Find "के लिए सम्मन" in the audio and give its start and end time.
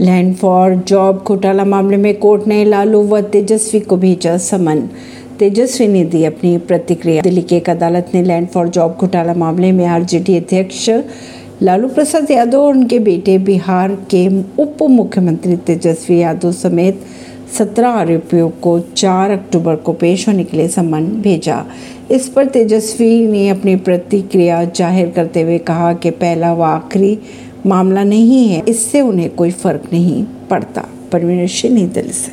20.44-21.06